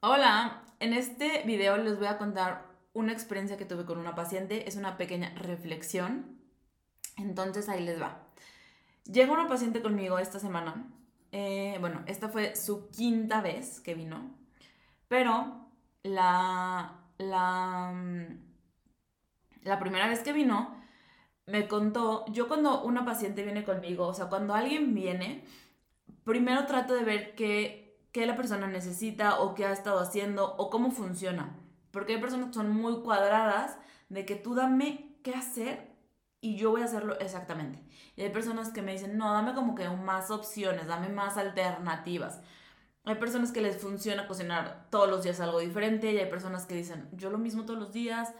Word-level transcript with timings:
Hola, 0.00 0.62
en 0.78 0.92
este 0.92 1.42
video 1.44 1.76
les 1.76 1.98
voy 1.98 2.06
a 2.06 2.18
contar 2.18 2.68
una 2.92 3.12
experiencia 3.12 3.56
que 3.56 3.64
tuve 3.64 3.84
con 3.84 3.98
una 3.98 4.14
paciente. 4.14 4.68
Es 4.68 4.76
una 4.76 4.96
pequeña 4.96 5.34
reflexión. 5.34 6.38
Entonces 7.16 7.68
ahí 7.68 7.82
les 7.82 8.00
va. 8.00 8.28
Llega 9.06 9.32
una 9.32 9.48
paciente 9.48 9.82
conmigo 9.82 10.20
esta 10.20 10.38
semana. 10.38 10.86
Eh, 11.32 11.78
bueno, 11.80 12.04
esta 12.06 12.28
fue 12.28 12.54
su 12.54 12.88
quinta 12.90 13.40
vez 13.40 13.80
que 13.80 13.94
vino. 13.94 14.36
Pero 15.08 15.66
la, 16.04 17.00
la, 17.18 17.92
la 19.62 19.78
primera 19.80 20.06
vez 20.06 20.20
que 20.20 20.32
vino 20.32 20.80
me 21.46 21.66
contó, 21.66 22.24
yo 22.28 22.46
cuando 22.46 22.84
una 22.84 23.04
paciente 23.04 23.42
viene 23.42 23.64
conmigo, 23.64 24.06
o 24.06 24.14
sea, 24.14 24.26
cuando 24.26 24.54
alguien 24.54 24.94
viene, 24.94 25.44
primero 26.22 26.66
trato 26.66 26.94
de 26.94 27.02
ver 27.02 27.34
que 27.34 27.87
qué 28.12 28.26
la 28.26 28.36
persona 28.36 28.66
necesita 28.66 29.40
o 29.40 29.54
qué 29.54 29.66
ha 29.66 29.72
estado 29.72 30.00
haciendo 30.00 30.54
o 30.56 30.70
cómo 30.70 30.90
funciona. 30.90 31.56
Porque 31.90 32.14
hay 32.14 32.20
personas 32.20 32.48
que 32.48 32.54
son 32.54 32.70
muy 32.70 33.00
cuadradas 33.02 33.76
de 34.08 34.24
que 34.24 34.36
tú 34.36 34.54
dame 34.54 35.16
qué 35.22 35.34
hacer 35.34 35.88
y 36.40 36.56
yo 36.56 36.70
voy 36.70 36.82
a 36.82 36.86
hacerlo 36.86 37.18
exactamente. 37.18 37.82
Y 38.16 38.22
hay 38.22 38.30
personas 38.30 38.70
que 38.70 38.82
me 38.82 38.92
dicen, 38.92 39.16
no, 39.16 39.32
dame 39.32 39.54
como 39.54 39.74
que 39.74 39.88
más 39.88 40.30
opciones, 40.30 40.86
dame 40.86 41.08
más 41.08 41.36
alternativas. 41.36 42.40
Hay 43.04 43.16
personas 43.16 43.52
que 43.52 43.60
les 43.60 43.80
funciona 43.80 44.26
cocinar 44.26 44.86
todos 44.90 45.08
los 45.08 45.24
días 45.24 45.40
algo 45.40 45.60
diferente 45.60 46.12
y 46.12 46.18
hay 46.18 46.28
personas 46.28 46.66
que 46.66 46.74
dicen, 46.74 47.08
yo 47.12 47.30
lo 47.30 47.38
mismo 47.38 47.64
todos 47.64 47.78
los 47.78 47.92
días. 47.92 48.32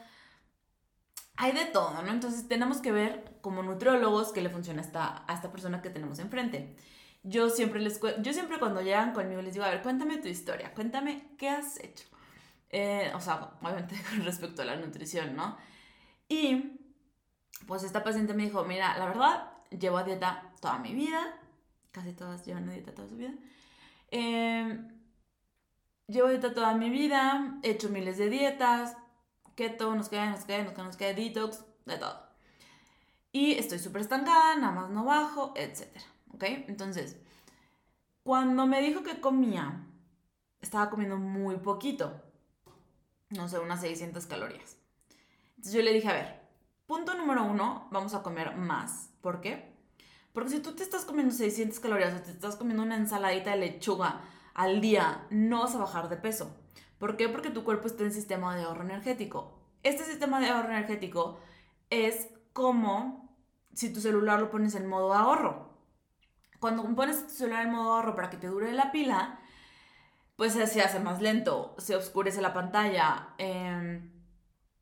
Hay 1.37 1.52
de 1.52 1.66
todo, 1.66 2.02
¿no? 2.02 2.10
Entonces 2.10 2.48
tenemos 2.48 2.79
que 2.79 2.93
ver 2.93 3.38
como 3.41 3.62
nutriólogos 3.62 4.32
qué 4.32 4.43
le 4.43 4.51
funciona 4.51 4.82
a 4.82 4.85
esta, 4.85 5.24
a 5.27 5.35
esta 5.35 5.51
persona 5.51 5.82
que 5.82 5.91
tenemos 5.91 6.19
enfrente 6.19 6.77
yo 7.23 7.51
siempre 7.51 7.81
les 7.81 8.01
yo 8.21 8.33
siempre 8.33 8.59
cuando 8.59 8.81
llegan 8.81 9.13
conmigo 9.13 9.43
les 9.43 9.55
digo, 9.55 9.65
a 9.65 9.71
ver, 9.71 9.83
cuéntame 9.83 10.19
tu 10.19 10.29
historia, 10.29 10.73
cuéntame 10.75 11.29
qué 11.37 11.49
has 11.49 11.79
hecho. 11.81 12.07
Eh, 12.71 13.11
o 13.15 13.21
sea, 13.21 13.52
obviamente 13.60 13.97
con 14.10 14.25
respecto 14.25 14.63
a 14.63 14.65
la 14.65 14.77
nutrición, 14.77 15.37
¿no? 15.37 15.57
Y 16.29 16.79
pues 17.66 17.83
esta 17.83 18.05
paciente 18.05 18.35
me 18.35 18.45
dijo, 18.45 18.65
mira, 18.65 18.97
la 18.99 19.07
verdad, 19.07 19.51
llevo 19.71 19.99
a 19.99 20.05
dieta 20.05 20.52
toda 20.60 20.79
mi 20.79 20.95
vida, 20.95 21.38
casi 21.93 22.13
todas 22.13 22.45
llevan 22.47 22.69
a 22.69 22.73
dieta 22.73 22.95
toda 22.95 23.09
su 23.09 23.16
vida. 23.16 23.32
Em, 24.10 24.88
llevo 26.07 26.29
a 26.29 26.30
dieta 26.30 26.55
toda 26.55 26.75
mi 26.75 26.91
vida, 26.91 27.59
he 27.63 27.71
hecho 27.71 27.88
miles 27.88 28.19
de 28.19 28.29
dietas, 28.30 28.97
keto, 29.55 29.95
nos 29.95 30.09
queda, 30.09 30.30
nos 30.30 30.45
queda, 30.45 30.63
nos 30.63 30.73
queda, 30.73 30.85
nos 30.85 30.97
queda 30.97 31.15
detox, 31.15 31.65
de 31.85 31.99
todo. 31.99 32.29
Y 33.32 33.53
estoy 33.55 33.79
súper 33.79 34.03
estancada, 34.03 34.57
nada 34.57 34.73
más 34.73 34.91
no 34.91 35.05
bajo, 35.05 35.53
etcétera. 35.57 36.05
¿Ok? 36.32 36.45
Entonces, 36.68 37.16
cuando 38.23 38.66
me 38.66 38.80
dijo 38.82 39.02
que 39.02 39.21
comía, 39.21 39.87
estaba 40.60 40.90
comiendo 40.90 41.16
muy 41.16 41.57
poquito, 41.57 42.20
no 43.30 43.48
sé, 43.48 43.59
unas 43.59 43.80
600 43.80 44.26
calorías. 44.26 44.76
Entonces 45.57 45.73
yo 45.73 45.82
le 45.82 45.93
dije, 45.93 46.09
a 46.09 46.12
ver, 46.12 46.40
punto 46.87 47.15
número 47.15 47.45
uno, 47.45 47.88
vamos 47.90 48.15
a 48.15 48.23
comer 48.23 48.57
más. 48.57 49.10
¿Por 49.20 49.40
qué? 49.40 49.74
Porque 50.32 50.51
si 50.51 50.60
tú 50.60 50.73
te 50.73 50.82
estás 50.82 51.04
comiendo 51.04 51.35
600 51.35 51.80
calorías 51.80 52.15
o 52.15 52.23
te 52.23 52.30
estás 52.30 52.57
comiendo 52.57 52.82
una 52.82 52.96
ensaladita 52.96 53.52
de 53.52 53.57
lechuga 53.57 54.20
al 54.54 54.80
día, 54.80 55.26
no 55.30 55.60
vas 55.60 55.74
a 55.74 55.79
bajar 55.79 56.09
de 56.09 56.16
peso. 56.16 56.54
¿Por 56.98 57.16
qué? 57.16 57.29
Porque 57.29 57.51
tu 57.51 57.65
cuerpo 57.65 57.87
está 57.87 58.04
en 58.04 58.13
sistema 58.13 58.57
de 58.57 58.65
ahorro 58.65 58.85
energético. 58.85 59.59
Este 59.82 60.04
sistema 60.04 60.40
de 60.40 60.48
ahorro 60.48 60.70
energético 60.70 61.38
es 61.90 62.29
como 62.52 63.37
si 63.73 63.92
tu 63.92 64.00
celular 64.00 64.41
lo 64.41 64.50
pones 64.50 64.75
en 64.75 64.87
modo 64.87 65.15
ahorro 65.15 65.78
cuando 66.60 66.84
pones 66.94 67.26
tu 67.26 67.32
celular 67.32 67.66
en 67.66 67.72
modo 67.72 67.94
ahorro 67.94 68.14
para 68.14 68.31
que 68.31 68.37
te 68.37 68.48
dure 68.48 68.72
la 68.72 68.91
pila, 68.92 69.38
pues 70.37 70.53
se 70.53 70.82
hace 70.82 71.00
más 71.00 71.20
lento, 71.20 71.75
se 71.78 71.97
oscurece 71.97 72.41
la 72.41 72.54
pantalla, 72.54 73.31
em, 73.38 74.10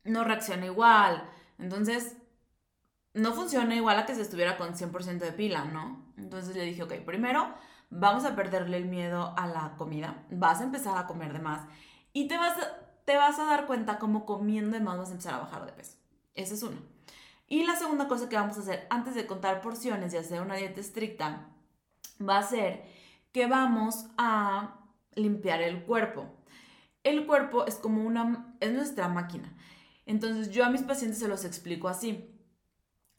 no 0.03 0.23
reacciona 0.23 0.65
igual. 0.67 1.27
Entonces, 1.57 2.15
no 3.13 3.33
funciona 3.33 3.75
igual 3.75 3.97
a 3.97 4.05
que 4.05 4.15
se 4.15 4.21
estuviera 4.21 4.57
con 4.57 4.75
100% 4.75 5.25
de 5.25 5.31
pila, 5.31 5.65
¿no? 5.65 6.13
Entonces 6.17 6.55
le 6.55 6.63
dije, 6.63 6.83
ok, 6.83 6.93
primero 7.05 7.53
vamos 7.89 8.25
a 8.25 8.35
perderle 8.35 8.77
el 8.77 8.85
miedo 8.85 9.33
a 9.37 9.47
la 9.47 9.75
comida, 9.77 10.25
vas 10.29 10.61
a 10.61 10.65
empezar 10.65 10.97
a 10.97 11.07
comer 11.07 11.33
de 11.33 11.39
más 11.39 11.67
y 12.13 12.27
te 12.27 12.37
vas 12.37 12.57
a, 12.57 12.77
te 13.05 13.15
vas 13.15 13.39
a 13.39 13.45
dar 13.45 13.65
cuenta 13.65 13.97
cómo 13.97 14.25
comiendo 14.25 14.77
de 14.77 14.83
más 14.83 14.97
vas 14.97 15.09
a 15.09 15.13
empezar 15.13 15.33
a 15.33 15.39
bajar 15.39 15.65
de 15.65 15.71
peso. 15.71 15.97
Esa 16.35 16.53
es 16.53 16.63
una. 16.63 16.77
Y 17.47 17.65
la 17.65 17.75
segunda 17.75 18.07
cosa 18.07 18.29
que 18.29 18.35
vamos 18.35 18.57
a 18.57 18.61
hacer 18.61 18.85
antes 18.89 19.15
de 19.15 19.25
contar 19.25 19.61
porciones 19.61 20.13
y 20.13 20.17
hacer 20.17 20.41
una 20.41 20.55
dieta 20.55 20.81
estricta 20.81 21.47
va 22.21 22.39
a 22.39 22.43
ser 22.43 22.83
que 23.31 23.47
vamos 23.47 24.07
a 24.17 24.79
limpiar 25.15 25.61
el 25.61 25.83
cuerpo. 25.83 26.25
El 27.03 27.25
cuerpo 27.25 27.65
es 27.65 27.75
como 27.75 28.03
una, 28.03 28.55
es 28.59 28.73
nuestra 28.73 29.07
máquina. 29.07 29.55
Entonces 30.05 30.51
yo 30.51 30.65
a 30.65 30.69
mis 30.69 30.83
pacientes 30.83 31.19
se 31.19 31.27
los 31.27 31.45
explico 31.45 31.87
así. 31.87 32.33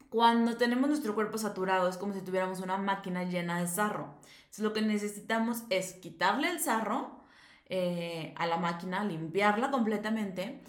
Cuando 0.09 0.56
tenemos 0.56 0.88
nuestro 0.88 1.14
cuerpo 1.14 1.36
saturado 1.36 1.88
es 1.88 1.98
como 1.98 2.14
si 2.14 2.22
tuviéramos 2.22 2.60
una 2.60 2.78
máquina 2.78 3.25
llena 3.25 3.60
de 3.60 3.66
sarro. 3.66 4.14
Entonces 4.41 4.64
lo 4.64 4.72
que 4.72 4.82
necesitamos 4.82 5.65
es 5.69 5.92
quitarle 5.94 6.50
el 6.50 6.60
sarro 6.60 7.22
eh, 7.66 8.34
a 8.36 8.47
la 8.47 8.56
máquina, 8.56 9.04
limpiarla 9.04 9.70
completamente 9.70 10.62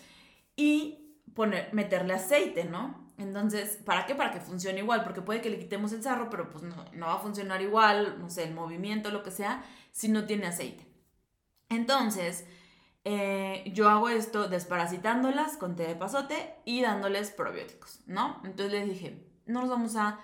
y 0.58 1.18
poner, 1.34 1.74
meterle 1.74 2.14
aceite, 2.14 2.66
¿no? 2.66 3.09
Entonces, 3.20 3.78
¿para 3.84 4.06
qué? 4.06 4.16
Para 4.16 4.32
que 4.32 4.40
funcione 4.40 4.80
igual, 4.80 5.04
porque 5.04 5.22
puede 5.22 5.42
que 5.42 5.50
le 5.50 5.60
quitemos 5.60 5.92
el 5.92 6.02
sarro, 6.02 6.30
pero 6.30 6.50
pues 6.50 6.64
no, 6.64 7.06
va 7.06 7.16
a 7.16 7.20
funcionar 7.20 7.62
igual, 7.62 8.18
no 8.18 8.30
sé, 8.30 8.46
el 8.46 8.54
movimiento, 8.54 9.12
lo 9.12 9.24
que 9.24 9.32
sea, 9.32 9.62
si 9.92 10.08
no 10.08 10.26
tiene 10.26 10.48
aceite. 10.48 10.88
Entonces, 11.68 12.46
eh, 13.04 13.70
yo 13.76 13.90
hago 13.90 14.08
esto 14.08 14.48
desparasitándolas 14.48 15.58
con 15.58 15.76
té 15.76 15.86
de 15.86 15.96
pasote 15.96 16.56
y 16.64 16.82
dándoles 16.82 17.32
probióticos, 17.32 18.00
¿no? 18.08 18.40
Entonces 18.46 18.72
les 18.72 18.88
dije, 18.88 19.28
no 19.46 19.62
nos 19.62 19.70
vamos 19.70 19.98
a, 19.98 20.18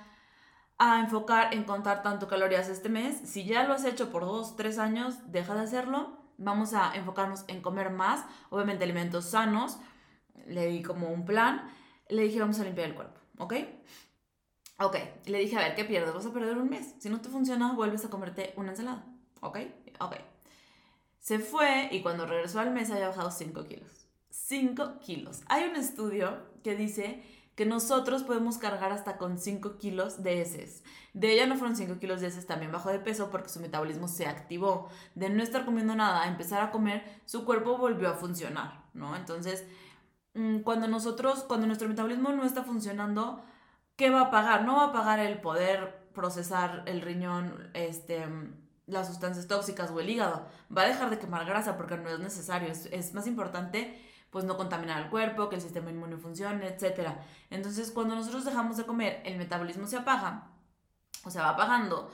a 0.77 1.01
enfocar 1.01 1.53
en 1.53 1.65
contar 1.65 2.01
tanto 2.01 2.29
calorías 2.29 2.69
este 2.69 2.87
mes. 2.87 3.17
Si 3.25 3.43
ya 3.43 3.65
lo 3.65 3.73
has 3.73 3.83
hecho 3.83 4.09
por 4.09 4.23
dos, 4.23 4.55
tres 4.55 4.79
años, 4.79 5.15
deja 5.33 5.53
de 5.53 5.63
hacerlo. 5.63 6.17
Vamos 6.37 6.73
a 6.73 6.95
enfocarnos 6.95 7.43
en 7.49 7.61
comer 7.61 7.89
más, 7.89 8.25
obviamente 8.49 8.85
alimentos 8.85 9.25
sanos. 9.25 9.79
Le 10.47 10.67
di 10.67 10.81
como 10.81 11.09
un 11.09 11.25
plan 11.25 11.69
le 12.09 12.23
dije, 12.23 12.39
vamos 12.39 12.59
a 12.59 12.63
limpiar 12.63 12.89
el 12.89 12.95
cuerpo, 12.95 13.19
¿ok? 13.37 13.53
Ok, 14.79 14.97
le 15.25 15.39
dije, 15.39 15.55
a 15.55 15.59
ver, 15.59 15.75
¿qué 15.75 15.85
pierdes? 15.85 16.13
Vas 16.13 16.25
a 16.25 16.33
perder 16.33 16.57
un 16.57 16.69
mes. 16.69 16.95
Si 16.99 17.09
no 17.09 17.21
te 17.21 17.29
funciona, 17.29 17.73
vuelves 17.73 18.03
a 18.03 18.09
comerte 18.09 18.53
una 18.57 18.71
ensalada, 18.71 19.05
¿ok? 19.39 19.59
Ok. 19.99 20.15
Se 21.19 21.39
fue 21.39 21.87
y 21.91 22.01
cuando 22.01 22.25
regresó 22.25 22.59
al 22.59 22.71
mes 22.71 22.91
había 22.91 23.07
bajado 23.07 23.31
5 23.31 23.63
kilos. 23.65 24.07
5 24.29 24.99
kilos. 24.99 25.41
Hay 25.47 25.63
un 25.63 25.75
estudio 25.75 26.37
que 26.61 26.75
dice 26.75 27.23
que 27.55 27.65
nosotros 27.65 28.23
podemos 28.23 28.57
cargar 28.57 28.91
hasta 28.91 29.17
con 29.17 29.39
5 29.39 29.77
kilos 29.77 30.21
de 30.23 30.41
heces. 30.41 30.83
De 31.13 31.31
ella 31.31 31.47
no 31.47 31.55
fueron 31.55 31.77
5 31.77 31.99
kilos 31.99 32.19
de 32.19 32.27
heces, 32.27 32.45
también 32.45 32.71
bajó 32.71 32.89
de 32.89 32.99
peso 32.99 33.31
porque 33.31 33.49
su 33.49 33.61
metabolismo 33.61 34.09
se 34.09 34.27
activó. 34.27 34.89
De 35.15 35.29
no 35.29 35.41
estar 35.41 35.63
comiendo 35.63 35.95
nada 35.95 36.27
empezar 36.27 36.61
a 36.61 36.71
comer, 36.71 37.21
su 37.25 37.45
cuerpo 37.45 37.77
volvió 37.77 38.09
a 38.09 38.15
funcionar, 38.15 38.83
¿no? 38.93 39.15
Entonces, 39.15 39.65
cuando 40.63 40.87
nosotros, 40.87 41.43
cuando 41.43 41.65
nuestro 41.67 41.87
metabolismo 41.87 42.31
no 42.31 42.43
está 42.43 42.63
funcionando, 42.63 43.41
¿qué 43.95 44.09
va 44.09 44.21
a 44.21 44.31
pagar? 44.31 44.65
No 44.65 44.75
va 44.75 44.85
a 44.85 44.93
pagar 44.93 45.19
el 45.19 45.39
poder 45.39 46.09
procesar 46.13 46.83
el 46.87 47.01
riñón, 47.01 47.69
este, 47.73 48.25
las 48.85 49.07
sustancias 49.07 49.47
tóxicas 49.47 49.91
o 49.91 49.99
el 49.99 50.09
hígado. 50.09 50.45
Va 50.75 50.83
a 50.83 50.87
dejar 50.87 51.09
de 51.09 51.19
quemar 51.19 51.45
grasa 51.45 51.77
porque 51.77 51.97
no 51.97 52.09
es 52.09 52.19
necesario. 52.19 52.69
Es, 52.69 53.13
más 53.13 53.27
importante 53.27 54.01
pues 54.29 54.43
no 54.43 54.57
contaminar 54.57 55.01
el 55.01 55.09
cuerpo, 55.09 55.47
que 55.47 55.55
el 55.55 55.61
sistema 55.61 55.91
inmune 55.91 56.17
funcione, 56.17 56.67
etc. 56.67 57.11
Entonces, 57.49 57.89
cuando 57.89 58.15
nosotros 58.15 58.43
dejamos 58.43 58.75
de 58.75 58.85
comer, 58.85 59.21
el 59.23 59.37
metabolismo 59.37 59.87
se 59.87 59.95
apaga, 59.95 60.49
o 61.23 61.29
sea, 61.29 61.43
va 61.43 61.49
apagando, 61.51 62.11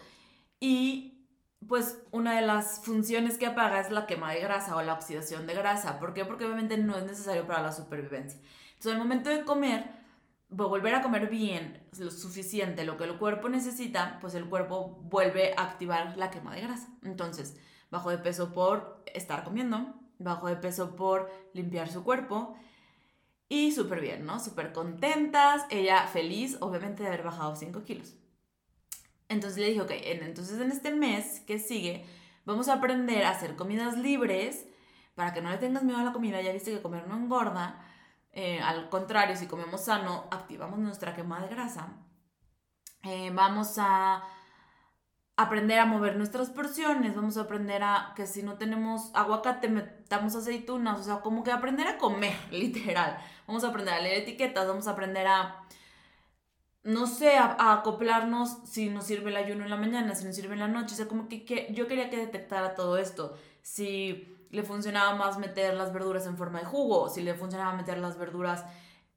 y 0.59 1.10
pues 1.71 2.03
una 2.11 2.35
de 2.35 2.45
las 2.45 2.81
funciones 2.83 3.37
que 3.37 3.45
apaga 3.45 3.79
es 3.79 3.91
la 3.91 4.05
quema 4.05 4.33
de 4.33 4.41
grasa 4.41 4.75
o 4.75 4.81
la 4.81 4.91
oxidación 4.91 5.47
de 5.47 5.53
grasa. 5.53 5.99
¿Por 5.99 6.13
qué? 6.13 6.25
Porque 6.25 6.43
obviamente 6.43 6.77
no 6.77 6.97
es 6.97 7.05
necesario 7.05 7.47
para 7.47 7.61
la 7.61 7.71
supervivencia. 7.71 8.41
Entonces, 8.71 8.91
al 8.91 8.97
momento 8.97 9.29
de 9.29 9.45
comer, 9.45 9.89
volver 10.49 10.95
a 10.95 11.01
comer 11.01 11.29
bien, 11.29 11.81
lo 11.97 12.11
suficiente, 12.11 12.83
lo 12.83 12.97
que 12.97 13.05
el 13.05 13.17
cuerpo 13.17 13.47
necesita, 13.47 14.17
pues 14.19 14.35
el 14.35 14.49
cuerpo 14.49 14.99
vuelve 15.03 15.53
a 15.55 15.63
activar 15.63 16.17
la 16.17 16.29
quema 16.29 16.53
de 16.53 16.59
grasa. 16.59 16.89
Entonces, 17.03 17.55
bajo 17.89 18.09
de 18.09 18.17
peso 18.17 18.51
por 18.51 19.01
estar 19.05 19.45
comiendo, 19.45 19.95
bajo 20.19 20.47
de 20.47 20.57
peso 20.57 20.97
por 20.97 21.31
limpiar 21.53 21.87
su 21.87 22.03
cuerpo 22.03 22.53
y 23.47 23.71
súper 23.71 24.01
bien, 24.01 24.25
¿no? 24.25 24.41
Súper 24.41 24.73
contentas, 24.73 25.65
ella 25.69 26.05
feliz, 26.07 26.57
obviamente, 26.59 27.03
de 27.03 27.07
haber 27.07 27.23
bajado 27.23 27.55
5 27.55 27.85
kilos. 27.85 28.17
Entonces 29.31 29.59
le 29.59 29.69
dije, 29.69 29.81
ok, 29.81 29.91
entonces 29.91 30.59
en 30.59 30.71
este 30.71 30.91
mes 30.91 31.39
que 31.47 31.57
sigue, 31.57 32.05
vamos 32.45 32.67
a 32.67 32.73
aprender 32.73 33.23
a 33.23 33.31
hacer 33.31 33.55
comidas 33.55 33.97
libres 33.97 34.65
para 35.15 35.33
que 35.33 35.41
no 35.41 35.49
le 35.49 35.57
tengas 35.57 35.83
miedo 35.83 35.97
a 35.97 36.03
la 36.03 36.11
comida. 36.11 36.41
Ya 36.41 36.51
viste 36.51 36.71
que 36.71 36.81
comer 36.81 37.07
no 37.07 37.15
engorda. 37.15 37.81
Eh, 38.33 38.59
al 38.61 38.89
contrario, 38.89 39.35
si 39.37 39.47
comemos 39.47 39.85
sano, 39.85 40.27
activamos 40.31 40.79
nuestra 40.79 41.15
quema 41.15 41.39
de 41.41 41.47
grasa. 41.47 41.89
Eh, 43.03 43.31
vamos 43.33 43.77
a, 43.77 44.21
aprender 45.37 45.79
a 45.79 45.85
mover 45.85 46.17
nuestras 46.17 46.49
porciones, 46.49 47.15
vamos 47.15 47.37
a 47.37 47.41
aprender 47.41 47.83
a 47.83 48.13
que 48.15 48.27
si 48.27 48.43
no 48.43 48.57
tenemos 48.57 49.11
aguacate, 49.13 49.69
metamos 49.69 50.35
aceitunas, 50.35 50.99
o 50.99 51.03
sea, 51.03 51.21
como 51.21 51.43
que 51.43 51.51
aprender 51.51 51.87
a 51.87 51.97
comer, 51.97 52.35
literal. 52.51 53.17
Vamos 53.47 53.63
a 53.63 53.69
aprender 53.69 53.93
a 53.93 54.01
leer 54.01 54.23
etiquetas, 54.23 54.67
vamos 54.67 54.87
a 54.87 54.91
aprender 54.91 55.25
a, 55.27 55.63
no 56.83 57.07
sé, 57.07 57.37
a, 57.37 57.73
acoplarnos 57.73 58.57
si 58.65 58.89
nos 58.89 59.05
sirve 59.05 59.29
el 59.29 59.37
ayuno 59.37 59.63
en 59.63 59.69
la 59.69 59.77
mañana, 59.77 60.15
si 60.15 60.25
nos 60.25 60.35
sirve 60.35 60.53
en 60.53 60.59
la 60.59 60.67
noche, 60.67 60.93
o 60.93 60.97
sea, 60.97 61.07
como 61.07 61.27
que, 61.27 61.45
que 61.45 61.67
yo 61.73 61.87
quería 61.87 62.09
que 62.09 62.17
detectara 62.17 62.75
todo 62.75 62.97
esto. 62.97 63.37
Si 63.61 64.37
le 64.49 64.63
funcionaba 64.63 65.15
más 65.15 65.37
meter 65.37 65.73
las 65.75 65.93
verduras 65.93 66.25
en 66.25 66.37
forma 66.37 66.59
de 66.59 66.65
jugo, 66.65 67.09
si 67.09 67.21
le 67.21 67.35
funcionaba 67.35 67.75
meter 67.75 67.99
las 67.99 68.17
verduras 68.17 68.65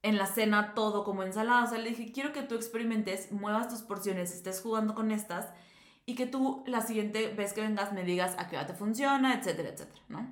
en 0.04 0.18
la 0.18 0.26
cena 0.26 0.74
todo 0.74 1.02
como 1.02 1.22
ensalada. 1.22 1.64
O 1.64 1.66
sea, 1.66 1.78
le 1.78 1.88
dije, 1.88 2.12
quiero 2.12 2.32
que 2.32 2.42
tú 2.42 2.54
experimentes, 2.54 3.32
muevas 3.32 3.68
tus 3.68 3.80
porciones, 3.80 4.32
estés 4.34 4.60
jugando 4.60 4.94
con 4.94 5.10
estas 5.10 5.48
y 6.04 6.14
que 6.14 6.26
tú 6.26 6.62
la 6.66 6.82
siguiente 6.82 7.28
vez 7.28 7.54
que 7.54 7.62
vengas 7.62 7.92
me 7.94 8.04
digas 8.04 8.34
a 8.38 8.48
qué 8.48 8.56
hora 8.56 8.66
te 8.66 8.74
funciona, 8.74 9.34
etcétera, 9.34 9.70
etcétera, 9.70 10.02
¿no? 10.08 10.30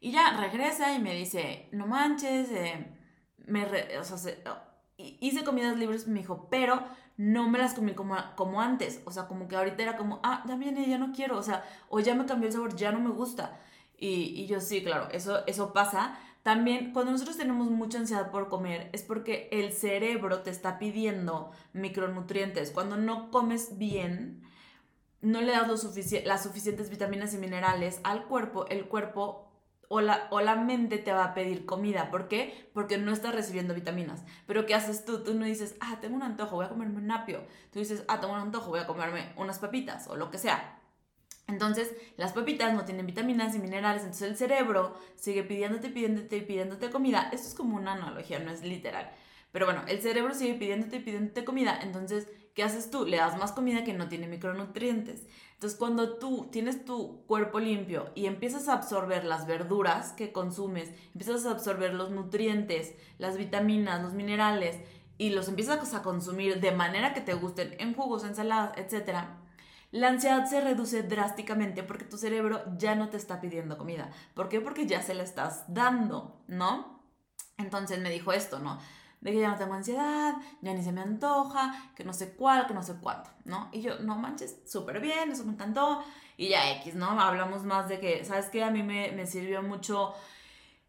Y 0.00 0.10
ya 0.10 0.36
regresa 0.40 0.92
y 0.92 1.00
me 1.00 1.14
dice, 1.14 1.68
no 1.70 1.86
manches, 1.86 2.50
eh, 2.50 2.92
me 3.46 3.64
o 3.96 4.04
sea, 4.04 4.75
hice 4.98 5.44
comidas 5.44 5.76
libres, 5.76 6.06
me 6.06 6.20
dijo, 6.20 6.48
pero 6.50 6.82
no 7.16 7.48
me 7.48 7.58
las 7.58 7.74
comí 7.74 7.94
como, 7.94 8.16
como 8.36 8.60
antes. 8.60 9.02
O 9.04 9.10
sea, 9.10 9.26
como 9.26 9.48
que 9.48 9.56
ahorita 9.56 9.82
era 9.82 9.96
como, 9.96 10.20
ah, 10.22 10.44
ya 10.46 10.56
viene, 10.56 10.88
ya 10.88 10.98
no 10.98 11.12
quiero. 11.12 11.38
O 11.38 11.42
sea, 11.42 11.64
o 11.88 12.00
ya 12.00 12.14
me 12.14 12.26
cambió 12.26 12.48
el 12.48 12.52
sabor, 12.52 12.76
ya 12.76 12.92
no 12.92 13.00
me 13.00 13.10
gusta. 13.10 13.58
Y, 13.98 14.08
y 14.40 14.46
yo 14.46 14.60
sí, 14.60 14.82
claro, 14.82 15.08
eso, 15.10 15.46
eso 15.46 15.72
pasa. 15.72 16.18
También 16.42 16.92
cuando 16.92 17.12
nosotros 17.12 17.36
tenemos 17.36 17.70
mucha 17.70 17.98
ansiedad 17.98 18.30
por 18.30 18.48
comer 18.48 18.88
es 18.92 19.02
porque 19.02 19.48
el 19.50 19.72
cerebro 19.72 20.42
te 20.42 20.50
está 20.50 20.78
pidiendo 20.78 21.50
micronutrientes. 21.72 22.70
Cuando 22.70 22.96
no 22.96 23.30
comes 23.32 23.78
bien, 23.78 24.42
no 25.22 25.40
le 25.40 25.52
das 25.52 25.66
las 26.24 26.42
suficientes 26.42 26.88
vitaminas 26.88 27.34
y 27.34 27.38
minerales 27.38 28.00
al 28.04 28.26
cuerpo, 28.26 28.66
el 28.68 28.86
cuerpo 28.86 29.45
o 29.88 30.00
la, 30.00 30.28
o 30.30 30.40
la 30.40 30.56
mente 30.56 30.98
te 30.98 31.12
va 31.12 31.24
a 31.24 31.34
pedir 31.34 31.64
comida. 31.66 32.10
¿Por 32.10 32.28
qué? 32.28 32.68
Porque 32.72 32.98
no 32.98 33.12
estás 33.12 33.34
recibiendo 33.34 33.74
vitaminas. 33.74 34.24
Pero 34.46 34.66
¿qué 34.66 34.74
haces 34.74 35.04
tú? 35.04 35.22
Tú 35.22 35.34
no 35.34 35.44
dices, 35.44 35.76
ah, 35.80 35.98
tengo 36.00 36.16
un 36.16 36.22
antojo, 36.22 36.56
voy 36.56 36.66
a 36.66 36.68
comerme 36.68 36.98
un 36.98 37.10
apio. 37.10 37.44
Tú 37.72 37.78
dices, 37.78 38.04
ah, 38.08 38.20
tengo 38.20 38.34
un 38.34 38.40
antojo, 38.40 38.70
voy 38.70 38.80
a 38.80 38.86
comerme 38.86 39.32
unas 39.36 39.58
papitas 39.58 40.08
o 40.08 40.16
lo 40.16 40.30
que 40.30 40.38
sea. 40.38 40.80
Entonces, 41.48 41.94
las 42.16 42.32
papitas 42.32 42.74
no 42.74 42.84
tienen 42.84 43.06
vitaminas 43.06 43.54
y 43.54 43.60
minerales, 43.60 44.02
entonces 44.02 44.30
el 44.30 44.36
cerebro 44.36 44.98
sigue 45.14 45.44
pidiéndote, 45.44 45.90
pidiéndote, 45.90 46.42
pidiéndote 46.42 46.90
comida. 46.90 47.30
Esto 47.32 47.48
es 47.48 47.54
como 47.54 47.76
una 47.76 47.92
analogía, 47.92 48.40
no 48.40 48.50
es 48.50 48.62
literal. 48.62 49.10
Pero 49.52 49.66
bueno, 49.66 49.82
el 49.86 50.00
cerebro 50.02 50.34
sigue 50.34 50.54
pidiéndote, 50.54 50.98
pidiéndote 50.98 51.44
comida, 51.44 51.78
entonces, 51.80 52.28
¿qué 52.56 52.64
haces 52.64 52.90
tú? 52.90 53.06
Le 53.06 53.18
das 53.18 53.38
más 53.38 53.52
comida 53.52 53.84
que 53.84 53.92
no 53.92 54.08
tiene 54.08 54.26
micronutrientes. 54.26 55.24
Entonces, 55.54 55.78
cuando 55.78 56.18
tú 56.18 56.48
tienes 56.50 56.84
tu 56.84 57.24
cuerpo 57.26 57.60
limpio 57.60 58.10
y 58.16 58.26
empiezas 58.26 58.66
a 58.68 58.72
absorber 58.72 59.24
las 59.24 59.46
verduras 59.46 60.12
que 60.12 60.32
consumes, 60.32 60.90
empiezas 61.14 61.46
a 61.46 61.52
absorber 61.52 61.94
los 61.94 62.10
nutrientes, 62.10 62.94
las 63.18 63.36
vitaminas, 63.36 64.02
los 64.02 64.14
minerales, 64.14 64.80
y 65.18 65.30
los 65.30 65.48
empiezas 65.48 65.94
a 65.94 66.02
consumir 66.02 66.60
de 66.60 66.72
manera 66.72 67.14
que 67.14 67.20
te 67.20 67.34
gusten 67.34 67.74
en 67.78 67.94
jugos, 67.94 68.24
ensaladas, 68.24 68.76
etcétera, 68.76 69.38
la 69.90 70.08
ansiedad 70.08 70.44
se 70.46 70.60
reduce 70.60 71.02
drásticamente 71.02 71.82
porque 71.82 72.04
tu 72.04 72.18
cerebro 72.18 72.62
ya 72.76 72.94
no 72.94 73.08
te 73.08 73.16
está 73.16 73.40
pidiendo 73.40 73.78
comida. 73.78 74.10
¿Por 74.34 74.48
qué? 74.48 74.60
Porque 74.60 74.86
ya 74.86 75.00
se 75.02 75.14
la 75.14 75.22
estás 75.22 75.64
dando, 75.68 76.42
¿no? 76.48 77.02
Entonces 77.56 77.98
me 78.00 78.10
dijo 78.10 78.32
esto, 78.32 78.58
¿no? 78.58 78.78
De 79.20 79.32
que 79.32 79.40
ya 79.40 79.48
no 79.48 79.56
tengo 79.56 79.74
ansiedad, 79.74 80.34
ya 80.60 80.74
ni 80.74 80.82
se 80.82 80.92
me 80.92 81.00
antoja, 81.00 81.92
que 81.96 82.04
no 82.04 82.12
sé 82.12 82.34
cuál, 82.34 82.66
que 82.66 82.74
no 82.74 82.82
sé 82.82 82.94
cuánto, 83.00 83.30
¿no? 83.44 83.68
Y 83.72 83.80
yo, 83.80 83.98
no 84.00 84.16
manches, 84.16 84.60
súper 84.66 85.00
bien, 85.00 85.32
eso 85.32 85.44
me 85.44 85.52
encantó. 85.52 86.04
Y 86.36 86.48
ya 86.48 86.70
X, 86.80 86.94
¿no? 86.94 87.18
Hablamos 87.20 87.64
más 87.64 87.88
de 87.88 87.98
que, 87.98 88.24
¿sabes 88.24 88.46
qué? 88.50 88.62
A 88.62 88.70
mí 88.70 88.82
me, 88.82 89.26
sirvió 89.26 89.62
mucho 89.62 90.12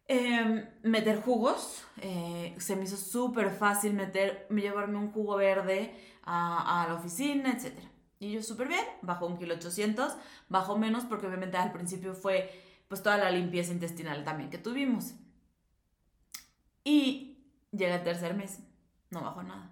em, 0.06 0.66
meter 0.82 1.22
jugos. 1.22 1.84
Eh, 2.00 2.54
se 2.58 2.76
me 2.76 2.84
hizo 2.84 2.96
súper 2.96 3.50
fácil 3.50 3.94
meter, 3.94 4.46
llevarme 4.50 4.98
un 4.98 5.10
jugo 5.10 5.36
verde 5.36 5.94
a, 6.24 6.82
a 6.84 6.88
la 6.88 6.94
oficina, 6.94 7.52
etcétera. 7.52 7.88
Y 8.20 8.32
yo 8.32 8.42
súper 8.42 8.68
bien, 8.68 8.84
bajó 9.02 9.26
un 9.26 9.38
kilo 9.38 9.54
800, 9.54 10.12
bajó 10.48 10.76
menos 10.76 11.04
porque 11.04 11.26
obviamente 11.26 11.56
al 11.56 11.72
principio 11.72 12.14
fue 12.14 12.50
pues 12.88 13.02
toda 13.02 13.18
la 13.18 13.30
limpieza 13.30 13.72
intestinal 13.72 14.24
también 14.24 14.50
que 14.50 14.58
tuvimos. 14.58 15.14
Y 16.84 17.27
llega 17.72 17.96
el 17.96 18.02
tercer 18.02 18.34
mes, 18.34 18.60
no 19.10 19.22
bajó 19.22 19.42
nada. 19.42 19.70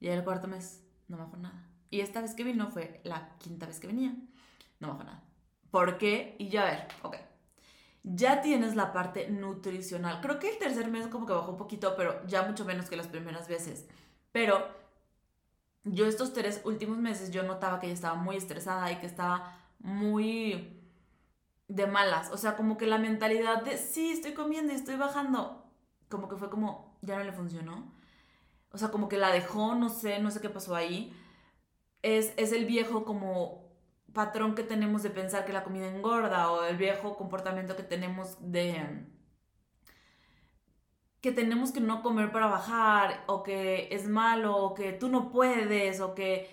Llega 0.00 0.14
el 0.14 0.24
cuarto 0.24 0.48
mes, 0.48 0.82
no 1.08 1.16
bajó 1.16 1.36
nada. 1.36 1.66
Y 1.90 2.00
esta 2.00 2.20
vez 2.20 2.34
que 2.34 2.44
vino 2.44 2.70
fue 2.70 3.00
la 3.04 3.36
quinta 3.38 3.66
vez 3.66 3.80
que 3.80 3.86
venía, 3.86 4.14
no 4.80 4.88
bajó 4.88 5.04
nada. 5.04 5.22
¿Por 5.70 5.98
qué? 5.98 6.36
Y 6.38 6.48
ya 6.48 6.62
a 6.62 6.70
ver, 6.70 6.88
ok. 7.02 7.16
Ya 8.02 8.40
tienes 8.40 8.76
la 8.76 8.92
parte 8.92 9.28
nutricional. 9.30 10.20
Creo 10.20 10.38
que 10.38 10.50
el 10.50 10.58
tercer 10.58 10.88
mes 10.90 11.08
como 11.08 11.26
que 11.26 11.32
bajó 11.32 11.50
un 11.50 11.56
poquito, 11.56 11.94
pero 11.96 12.24
ya 12.26 12.42
mucho 12.42 12.64
menos 12.64 12.88
que 12.88 12.96
las 12.96 13.08
primeras 13.08 13.48
veces. 13.48 13.86
Pero 14.32 14.64
yo 15.84 16.06
estos 16.06 16.32
tres 16.32 16.60
últimos 16.64 16.98
meses 16.98 17.30
yo 17.30 17.42
notaba 17.42 17.80
que 17.80 17.86
ella 17.86 17.94
estaba 17.94 18.14
muy 18.14 18.36
estresada 18.36 18.90
y 18.92 18.96
que 18.96 19.06
estaba 19.06 19.56
muy 19.78 20.82
de 21.68 21.86
malas. 21.86 22.30
O 22.30 22.36
sea, 22.36 22.56
como 22.56 22.76
que 22.76 22.86
la 22.86 22.98
mentalidad 22.98 23.62
de, 23.62 23.78
sí, 23.78 24.12
estoy 24.12 24.34
comiendo 24.34 24.72
y 24.72 24.76
estoy 24.76 24.96
bajando, 24.96 25.64
como 26.08 26.28
que 26.28 26.36
fue 26.36 26.50
como, 26.50 26.85
ya 27.02 27.16
no 27.16 27.24
le 27.24 27.32
funcionó. 27.32 27.92
O 28.72 28.78
sea, 28.78 28.90
como 28.90 29.08
que 29.08 29.18
la 29.18 29.30
dejó, 29.30 29.74
no 29.74 29.88
sé, 29.88 30.18
no 30.18 30.30
sé 30.30 30.40
qué 30.40 30.50
pasó 30.50 30.74
ahí. 30.74 31.12
Es, 32.02 32.32
es 32.36 32.52
el 32.52 32.66
viejo 32.66 33.04
como 33.04 33.66
patrón 34.12 34.54
que 34.54 34.62
tenemos 34.62 35.02
de 35.02 35.10
pensar 35.10 35.44
que 35.44 35.52
la 35.52 35.64
comida 35.64 35.88
engorda 35.88 36.50
o 36.50 36.64
el 36.64 36.76
viejo 36.76 37.16
comportamiento 37.16 37.76
que 37.76 37.82
tenemos 37.82 38.36
de 38.40 39.06
que 41.26 41.32
tenemos 41.32 41.72
que 41.72 41.80
no 41.80 42.02
comer 42.02 42.30
para 42.30 42.46
bajar, 42.46 43.24
o 43.26 43.42
que 43.42 43.88
es 43.90 44.06
malo, 44.08 44.56
o 44.58 44.74
que 44.74 44.92
tú 44.92 45.08
no 45.08 45.32
puedes, 45.32 46.00
o 46.00 46.14
que 46.14 46.48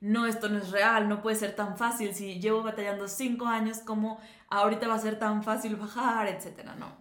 no, 0.00 0.26
esto 0.26 0.50
no 0.50 0.58
es 0.58 0.70
real, 0.70 1.08
no 1.08 1.22
puede 1.22 1.36
ser 1.36 1.56
tan 1.56 1.78
fácil, 1.78 2.14
si 2.14 2.38
llevo 2.38 2.62
batallando 2.62 3.08
cinco 3.08 3.46
años, 3.46 3.78
como 3.78 4.20
ahorita 4.48 4.86
va 4.86 4.96
a 4.96 4.98
ser 4.98 5.18
tan 5.18 5.42
fácil 5.42 5.76
bajar, 5.76 6.28
etcétera, 6.28 6.74
no. 6.74 6.92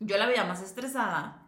Yo 0.00 0.16
la 0.16 0.26
veía 0.26 0.44
más 0.44 0.62
estresada, 0.62 1.41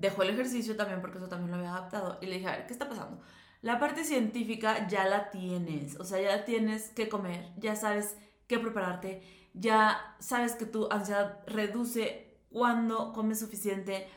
dejó 0.00 0.22
el 0.22 0.30
ejercicio 0.30 0.76
también 0.76 1.00
porque 1.00 1.18
eso 1.18 1.28
también 1.28 1.50
lo 1.50 1.56
había 1.58 1.70
adaptado, 1.70 2.18
y 2.20 2.26
le 2.26 2.36
dije, 2.36 2.48
a 2.48 2.56
ver, 2.56 2.66
¿qué 2.66 2.72
está 2.72 2.88
pasando? 2.88 3.20
La 3.62 3.78
parte 3.78 4.04
científica 4.04 4.88
ya 4.88 5.04
la 5.06 5.30
tienes, 5.30 6.00
o 6.00 6.04
sea, 6.04 6.20
ya 6.20 6.44
tienes 6.44 6.88
que 6.90 7.08
comer, 7.08 7.52
ya 7.58 7.76
sabes 7.76 8.16
qué 8.46 8.58
prepararte, 8.58 9.22
ya 9.52 10.16
sabes 10.18 10.54
que 10.54 10.64
tu 10.64 10.88
ansiedad 10.90 11.40
reduce 11.46 12.38
cuando 12.50 13.12
comes 13.12 13.38
suficiente. 13.38 14.08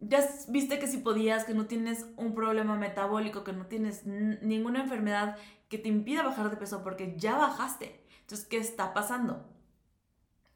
Ya 0.00 0.20
viste 0.48 0.78
que 0.78 0.86
si 0.86 0.98
podías, 0.98 1.44
que 1.44 1.54
no 1.54 1.66
tienes 1.66 2.06
un 2.16 2.34
problema 2.34 2.76
metabólico, 2.76 3.42
que 3.42 3.52
no 3.52 3.66
tienes 3.66 4.06
ninguna 4.06 4.82
enfermedad 4.82 5.36
que 5.68 5.78
te 5.78 5.88
impida 5.88 6.22
bajar 6.22 6.50
de 6.50 6.56
peso 6.56 6.82
porque 6.82 7.14
ya 7.16 7.36
bajaste. 7.36 8.04
Entonces, 8.20 8.46
¿qué 8.46 8.58
está 8.58 8.94
pasando? 8.94 9.44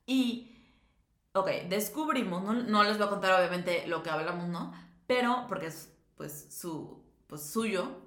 Y, 0.06 0.57
ok, 1.32 1.48
descubrimos, 1.68 2.42
no, 2.42 2.82
les 2.84 2.98
voy 2.98 3.06
a 3.06 3.10
contar 3.10 3.38
obviamente 3.38 3.86
lo 3.86 4.02
que 4.02 4.10
hablamos, 4.10 4.48
¿no? 4.48 4.72
Pero, 5.06 5.46
porque 5.48 5.66
es 5.66 5.96
pues, 6.16 6.48
su, 6.50 7.04
pues 7.26 7.50
suyo, 7.50 8.02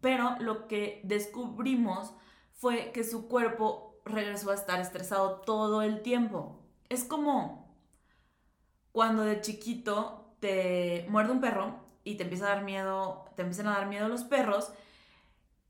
pero 0.00 0.36
lo 0.40 0.66
que 0.66 1.00
descubrimos 1.04 2.12
fue 2.52 2.92
que 2.92 3.04
su 3.04 3.28
cuerpo 3.28 4.00
regresó 4.04 4.50
a 4.50 4.54
estar 4.54 4.80
estresado 4.80 5.40
todo 5.40 5.82
el 5.82 6.02
tiempo. 6.02 6.60
Es 6.88 7.04
como, 7.04 7.76
cuando 8.92 9.22
de 9.22 9.40
chiquito 9.40 10.34
te 10.40 11.06
muerde 11.08 11.32
un 11.32 11.40
perro 11.40 11.76
y 12.04 12.16
te 12.16 12.24
empieza 12.24 12.46
a 12.46 12.54
dar 12.54 12.64
miedo, 12.64 13.26
te 13.36 13.42
empiezan 13.42 13.68
a 13.68 13.72
dar 13.72 13.86
miedo 13.86 14.08
los 14.08 14.24
perros 14.24 14.72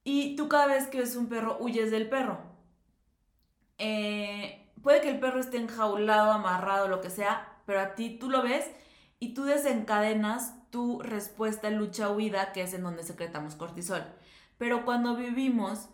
y 0.05 0.35
tú 0.37 0.49
cada 0.49 0.67
vez 0.67 0.87
que 0.89 0.99
ves 0.99 1.17
un 1.17 1.29
perro 1.29 1.59
huyes 1.61 1.91
del 1.91 2.09
perro. 2.09 2.41
Eh, 3.79 4.62
puede 4.83 5.01
que 5.01 5.11
el 5.11 5.21
perro 5.21 5.41
esté 5.41 5.59
enjaulado, 5.59 6.33
amarrado, 6.33 6.89
lo 6.89 7.01
que 7.01 7.11
sea, 7.11 7.61
pero 7.67 7.81
a 7.81 7.95
ti 7.95 8.19
tú 8.19 8.31
lo 8.31 8.43
ves 8.43 8.71
y 9.19 9.35
tú 9.35 9.45
desencadenas 9.45 10.55
tu 10.71 11.01
respuesta 11.01 11.71
lucha-huida, 11.71 12.53
que 12.53 12.63
es 12.63 12.75
en 12.75 12.83
donde 12.83 13.03
secretamos 13.03 13.55
cortisol. 13.55 14.03
Pero 14.59 14.85
cuando 14.85 15.17
vivimos, 15.17 15.89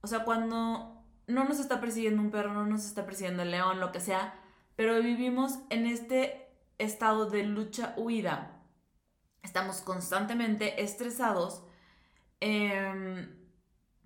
o 0.00 0.06
sea, 0.06 0.24
cuando 0.24 1.02
no 1.26 1.44
nos 1.44 1.60
está 1.60 1.80
persiguiendo 1.80 2.22
un 2.22 2.30
perro, 2.30 2.52
no 2.52 2.66
nos 2.66 2.84
está 2.84 3.04
persiguiendo 3.06 3.42
el 3.42 3.50
león, 3.50 3.80
lo 3.80 3.92
que 3.92 4.00
sea, 4.00 4.34
pero 4.76 5.00
vivimos 5.02 5.58
en 5.68 5.86
este 5.86 6.48
estado 6.78 7.26
de 7.26 7.42
lucha-huida, 7.42 8.62
estamos 9.42 9.80
constantemente 9.82 10.82
estresados, 10.82 11.62
em, 12.40 13.39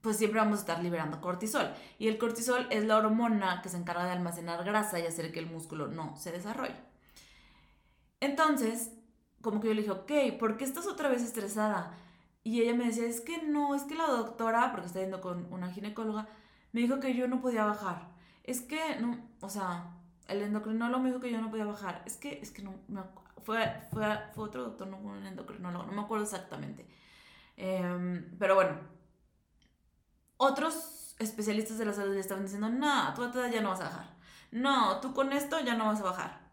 pues 0.05 0.19
siempre 0.19 0.39
vamos 0.39 0.59
a 0.59 0.61
estar 0.61 0.83
liberando 0.83 1.23
cortisol. 1.23 1.73
Y 1.99 2.09
el 2.09 2.19
cortisol 2.19 2.67
es 2.69 2.85
la 2.85 2.99
hormona 2.99 3.63
que 3.63 3.71
se 3.71 3.79
encarga 3.79 4.05
de 4.05 4.13
almacenar 4.13 4.63
grasa 4.63 5.01
y 5.01 5.07
hacer 5.07 5.33
que 5.33 5.41
el 5.41 5.47
músculo 5.47 5.89
no 5.89 6.15
se 6.15 6.31
desarrolle. 6.31 6.77
Entonces, 8.21 8.93
como 9.41 9.61
que 9.61 9.69
yo 9.69 9.75
le 9.75 9.81
dije, 9.81 9.93
ok, 9.93 10.39
¿por 10.39 10.59
qué 10.59 10.65
estás 10.65 10.87
otra 10.87 11.09
vez 11.09 11.23
estresada? 11.23 11.95
Y 12.43 12.61
ella 12.61 12.75
me 12.75 12.85
decía, 12.85 13.07
es 13.07 13.23
que 13.23 13.43
no, 13.45 13.75
es 13.75 13.85
que 13.85 13.95
la 13.95 14.07
doctora, 14.07 14.73
porque 14.73 14.89
está 14.89 15.01
yendo 15.01 15.23
con 15.23 15.51
una 15.51 15.73
ginecóloga, 15.73 16.29
me 16.73 16.83
dijo 16.83 17.01
que 17.01 17.15
yo 17.15 17.27
no 17.27 17.41
podía 17.41 17.65
bajar. 17.65 18.11
Es 18.43 18.61
que, 18.61 18.97
no, 19.01 19.19
o 19.41 19.49
sea, 19.49 19.87
el 20.29 20.43
endocrinólogo 20.43 21.03
me 21.03 21.09
dijo 21.09 21.21
que 21.21 21.33
yo 21.33 21.41
no 21.41 21.51
podía 21.51 21.65
bajar. 21.65 22.03
Es 22.05 22.19
que, 22.19 22.41
es 22.43 22.51
que 22.51 22.61
no, 22.63 22.75
fue, 23.43 23.73
fue, 23.91 24.05
fue 24.35 24.45
otro 24.45 24.65
doctor, 24.65 24.87
no 24.87 24.99
fue 24.99 25.13
un 25.13 25.25
endocrinólogo, 25.25 25.87
no 25.87 25.93
me 25.93 26.03
acuerdo 26.03 26.25
exactamente. 26.25 26.87
Em, 27.57 28.37
pero 28.39 28.55
bueno, 28.55 28.94
otros 30.45 31.17
especialistas 31.19 31.79
de 31.79 31.85
la 31.85 31.93
salud 31.93 32.15
ya 32.15 32.21
estaban 32.21 32.45
diciendo, 32.45 32.69
no, 32.69 33.15
tú 33.15 33.23
ya 33.53 33.61
no 33.61 33.71
vas 33.71 33.81
a 33.81 33.85
bajar. 33.85 34.15
No, 34.51 35.01
tú 35.01 35.13
con 35.15 35.33
esto 35.33 35.61
ya 35.61 35.75
no 35.75 35.87
vas 35.87 36.01
a 36.01 36.05
bajar. 36.05 36.45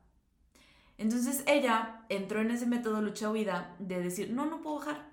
Entonces 0.97 1.43
ella 1.47 2.05
entró 2.09 2.41
en 2.41 2.51
ese 2.51 2.65
método 2.67 3.01
lucha-huida 3.01 3.75
de 3.79 4.01
decir, 4.01 4.31
no, 4.31 4.45
no 4.45 4.61
puedo 4.61 4.79
bajar. 4.79 5.09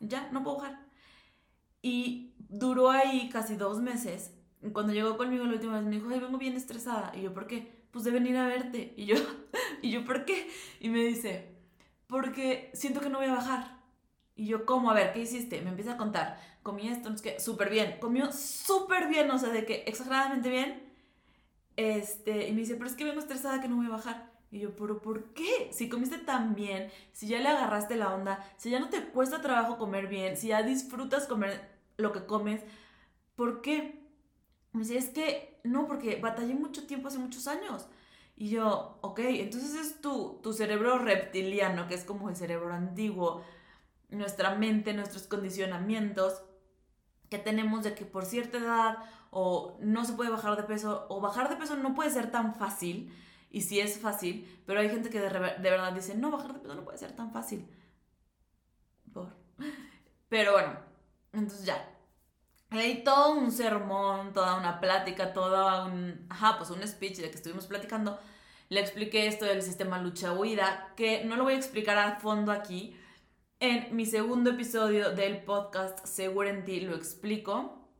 Ya, 0.00 0.28
no 0.32 0.42
puedo 0.42 0.58
bajar. 0.58 0.86
Y 1.82 2.34
duró 2.48 2.90
ahí 2.90 3.28
casi 3.28 3.56
dos 3.56 3.80
meses. 3.80 4.32
Cuando 4.72 4.92
llegó 4.92 5.16
conmigo 5.16 5.44
la 5.44 5.52
última 5.52 5.74
vez 5.74 5.84
me 5.84 5.96
dijo, 5.96 6.08
ay, 6.10 6.20
vengo 6.20 6.38
bien 6.38 6.56
estresada. 6.56 7.12
Y 7.16 7.22
yo, 7.22 7.32
¿por 7.32 7.46
qué? 7.46 7.86
Pues 7.92 8.04
de 8.04 8.10
venir 8.10 8.36
a 8.36 8.46
verte. 8.46 8.94
Y 8.96 9.06
yo, 9.06 9.16
¿y 9.82 9.90
yo 9.90 10.04
por 10.04 10.24
qué? 10.24 10.50
Y 10.80 10.88
me 10.88 11.04
dice, 11.04 11.56
porque 12.06 12.70
siento 12.74 13.00
que 13.00 13.08
no 13.08 13.18
voy 13.18 13.28
a 13.28 13.34
bajar. 13.34 13.78
Y 14.34 14.46
yo, 14.46 14.66
¿cómo? 14.66 14.90
A 14.90 14.94
ver, 14.94 15.12
¿qué 15.12 15.20
hiciste? 15.20 15.60
Me 15.62 15.70
empieza 15.70 15.92
a 15.92 15.96
contar. 15.96 16.40
Comí 16.68 16.86
esto, 16.86 17.08
no 17.08 17.16
sé 17.16 17.22
qué, 17.22 17.40
súper 17.40 17.70
bien. 17.70 17.96
Comió 17.98 18.30
súper 18.30 19.08
bien, 19.08 19.30
o 19.30 19.38
sea, 19.38 19.48
de 19.48 19.64
que 19.64 19.84
exageradamente 19.86 20.50
bien. 20.50 20.82
Este, 21.76 22.46
y 22.46 22.52
me 22.52 22.60
dice, 22.60 22.74
pero 22.74 22.90
es 22.90 22.94
que 22.94 23.04
vengo 23.04 23.20
estresada 23.20 23.62
que 23.62 23.68
no 23.68 23.76
voy 23.76 23.86
a 23.86 23.88
bajar. 23.88 24.30
Y 24.50 24.58
yo, 24.58 24.76
¿pero 24.76 25.00
por 25.00 25.32
qué? 25.32 25.70
Si 25.72 25.88
comiste 25.88 26.18
tan 26.18 26.54
bien, 26.54 26.90
si 27.12 27.26
ya 27.26 27.40
le 27.40 27.48
agarraste 27.48 27.96
la 27.96 28.14
onda, 28.14 28.44
si 28.58 28.68
ya 28.68 28.80
no 28.80 28.90
te 28.90 29.02
cuesta 29.02 29.40
trabajo 29.40 29.78
comer 29.78 30.08
bien, 30.08 30.36
si 30.36 30.48
ya 30.48 30.62
disfrutas 30.62 31.26
comer 31.26 31.70
lo 31.96 32.12
que 32.12 32.26
comes, 32.26 32.60
¿por 33.34 33.62
qué? 33.62 34.06
Me 34.72 34.82
dice, 34.82 34.98
es 34.98 35.08
que 35.08 35.58
no, 35.64 35.86
porque 35.86 36.20
batallé 36.20 36.52
mucho 36.52 36.86
tiempo 36.86 37.08
hace 37.08 37.18
muchos 37.18 37.48
años. 37.48 37.86
Y 38.36 38.50
yo, 38.50 38.98
ok, 39.00 39.20
entonces 39.20 39.74
es 39.74 40.02
tu, 40.02 40.38
tu 40.42 40.52
cerebro 40.52 40.98
reptiliano, 40.98 41.88
que 41.88 41.94
es 41.94 42.04
como 42.04 42.28
el 42.28 42.36
cerebro 42.36 42.74
antiguo, 42.74 43.42
nuestra 44.10 44.54
mente, 44.54 44.92
nuestros 44.92 45.22
condicionamientos 45.22 46.42
que 47.30 47.38
tenemos 47.38 47.84
de 47.84 47.94
que 47.94 48.04
por 48.04 48.24
cierta 48.24 48.58
edad 48.58 48.98
o 49.30 49.78
no 49.80 50.04
se 50.04 50.14
puede 50.14 50.30
bajar 50.30 50.56
de 50.56 50.62
peso 50.62 51.06
o 51.08 51.20
bajar 51.20 51.48
de 51.48 51.56
peso 51.56 51.76
no 51.76 51.94
puede 51.94 52.10
ser 52.10 52.30
tan 52.30 52.54
fácil 52.54 53.12
y 53.50 53.62
sí 53.62 53.80
es 53.80 53.98
fácil, 53.98 54.62
pero 54.66 54.80
hay 54.80 54.90
gente 54.90 55.10
que 55.10 55.20
de, 55.20 55.28
verdad 55.28 55.92
dice, 55.92 56.14
no, 56.14 56.30
bajar 56.30 56.52
de 56.52 56.60
peso 56.60 56.74
no 56.74 56.84
puede 56.84 56.98
ser 56.98 57.12
tan 57.12 57.32
fácil. 57.32 57.66
Por. 59.12 59.34
Pero 60.28 60.52
bueno, 60.52 60.78
entonces 61.32 61.64
ya. 61.64 61.94
Hay 62.70 63.02
todo 63.02 63.32
un 63.32 63.50
sermón, 63.50 64.34
toda 64.34 64.56
una 64.56 64.78
plática, 64.80 65.32
toda 65.32 65.86
un, 65.86 66.26
ajá, 66.28 66.58
pues 66.58 66.68
un 66.68 66.86
speech 66.86 67.16
de 67.16 67.30
que 67.30 67.36
estuvimos 67.36 67.66
platicando. 67.66 68.18
Le 68.68 68.80
expliqué 68.80 69.26
esto 69.26 69.46
del 69.46 69.62
sistema 69.62 69.98
lucha-huida, 69.98 70.92
que 70.94 71.24
no 71.24 71.36
lo 71.36 71.44
voy 71.44 71.54
a 71.54 71.56
explicar 71.56 71.96
a 71.96 72.20
fondo 72.20 72.52
aquí. 72.52 72.94
En 73.60 73.96
mi 73.96 74.06
segundo 74.06 74.50
episodio 74.50 75.10
del 75.16 75.42
podcast 75.42 76.06
Seguro 76.06 76.48
en 76.48 76.64
ti 76.64 76.78
lo 76.78 76.94
explico, 76.94 77.90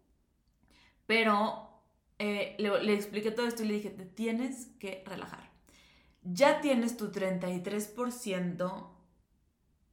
pero 1.04 1.82
eh, 2.20 2.54
le, 2.60 2.94
expliqué 2.94 3.32
todo 3.32 3.48
esto 3.48 3.64
y 3.64 3.66
le 3.66 3.74
dije, 3.74 3.90
te 3.90 4.04
tienes 4.04 4.66
que 4.78 5.02
relajar. 5.04 5.50
Ya 6.22 6.60
tienes 6.60 6.96
tu 6.96 7.10
33%, 7.10 8.88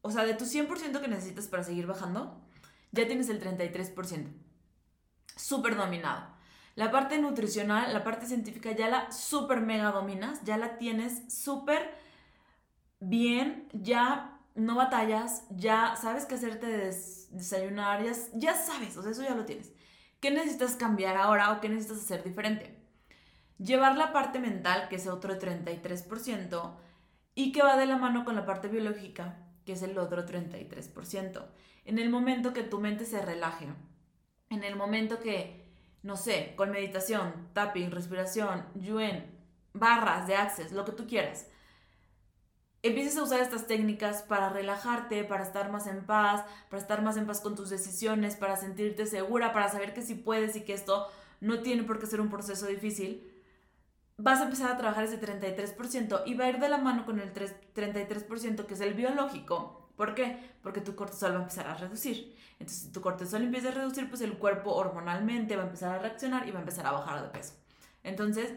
o 0.02 0.12
sea, 0.12 0.26
de 0.26 0.36
tu 0.36 0.46
100% 0.46 1.02
que 1.02 1.08
necesitas 1.08 1.48
para 1.48 1.64
seguir 1.64 1.88
bajando, 1.88 2.40
ya 2.92 3.08
tienes 3.08 3.30
el 3.30 3.42
33%. 3.42 4.28
Súper 5.36 5.76
dominado. 5.78 6.28
La 6.76 6.92
parte 6.92 7.18
nutricional, 7.18 7.92
la 7.92 8.04
parte 8.04 8.28
científica 8.28 8.72
ya 8.74 8.88
la 8.88 9.12
súper 9.12 9.62
mega 9.62 9.92
dominas, 9.92 10.44
ya 10.44 10.58
la 10.58 10.78
tienes 10.78 11.34
súper 11.34 11.92
bien, 13.00 13.68
ya 13.74 14.35
no 14.56 14.76
batallas, 14.76 15.44
ya 15.50 15.96
sabes 15.96 16.26
qué 16.26 16.36
hacerte 16.36 16.68
desayunar, 17.32 18.04
ya, 18.04 18.14
ya 18.34 18.56
sabes, 18.56 18.98
o 18.98 19.08
eso 19.08 19.22
ya 19.22 19.36
lo 19.36 19.46
tienes. 19.46 19.74
¿Qué 20.22 20.32
necesitas 20.32 20.76
cambiar 20.76 21.18
ahora 21.18 21.52
o 21.52 21.62
qué 21.62 21.70
necesitas 21.70 22.00
hacer 22.00 22.24
diferente? 22.24 22.76
Llevar 23.58 23.98
la 23.98 24.14
parte 24.14 24.40
mental, 24.40 24.88
que 24.90 24.96
es 24.96 25.08
otro 25.08 25.38
33%, 25.38 26.78
y 27.36 27.52
que 27.52 27.62
va 27.62 27.78
de 27.78 27.86
la 27.86 27.98
mano 27.98 28.24
con 28.24 28.36
la 28.36 28.46
parte 28.46 28.70
biológica, 28.70 29.38
que 29.66 29.74
es 29.74 29.84
el 29.84 29.98
otro 29.98 30.26
33%. 30.26 31.46
En 31.84 32.00
el 32.00 32.10
momento 32.10 32.54
que 32.54 32.64
tu 32.64 32.80
mente 32.80 33.06
se 33.06 33.22
relaje, 33.22 33.68
en 34.50 34.64
el 34.64 34.76
momento 34.76 35.20
que, 35.20 35.70
no 36.02 36.16
sé, 36.16 36.54
con 36.56 36.72
meditación, 36.72 37.50
tapping, 37.54 37.92
respiración, 37.92 38.66
yuen, 38.76 39.38
barras 39.74 40.28
de 40.28 40.36
access, 40.36 40.72
lo 40.72 40.86
que 40.86 40.94
tú 40.94 41.08
quieras, 41.08 41.48
empieces 42.88 43.18
a 43.18 43.24
usar 43.24 43.40
estas 43.40 43.68
técnicas 43.68 44.22
para 44.22 44.50
relajarte, 44.50 45.24
para 45.24 45.44
estar 45.44 45.72
más 45.72 45.88
en 45.88 46.06
paz, 46.06 46.44
para 46.70 46.82
estar 46.82 47.02
más 47.02 47.18
en 47.18 47.26
paz 47.26 47.42
con 47.42 47.56
tus 47.56 47.70
decisiones, 47.70 48.36
para 48.36 48.58
sentirte 48.58 49.06
segura, 49.06 49.54
para 49.54 49.70
saber 49.70 49.94
que 49.94 50.02
sí 50.02 50.16
puedes 50.16 50.56
y 50.56 50.62
que 50.62 50.74
esto 50.74 51.08
no 51.42 51.62
tiene 51.62 51.84
por 51.84 52.00
qué 52.00 52.06
ser 52.06 52.22
un 52.22 52.30
proceso 52.30 52.68
difícil, 52.68 53.32
vas 54.18 54.40
a 54.40 54.46
empezar 54.46 54.72
a 54.72 54.78
trabajar 54.78 55.04
ese 55.04 55.20
33% 55.20 56.24
y 56.26 56.34
va 56.36 56.46
a 56.46 56.50
ir 56.50 56.60
de 56.60 56.70
la 56.70 56.78
mano 56.78 57.06
con 57.06 57.20
el 57.20 57.34
33% 57.34 58.66
que 58.66 58.74
es 58.74 58.82
el 58.82 58.94
biológico. 58.94 59.90
¿Por 59.96 60.14
qué? 60.14 60.38
Porque 60.62 60.82
tu 60.82 60.96
cortisol 60.96 61.34
va 61.34 61.38
a 61.38 61.42
empezar 61.42 61.68
a 61.68 61.76
reducir. 61.76 62.36
Entonces, 62.60 62.84
si 62.84 62.92
tu 62.92 63.02
cortisol 63.02 63.42
empieza 63.44 63.70
a 63.70 63.72
reducir, 63.72 64.10
pues 64.10 64.22
el 64.22 64.38
cuerpo 64.38 64.74
hormonalmente 64.74 65.56
va 65.56 65.64
a 65.64 65.66
empezar 65.66 65.96
a 65.96 66.00
reaccionar 66.00 66.48
y 66.48 66.52
va 66.52 66.60
a 66.60 66.62
empezar 66.62 66.86
a 66.86 66.92
bajar 66.92 67.22
de 67.22 67.30
peso. 67.30 67.54
Entonces, 68.04 68.54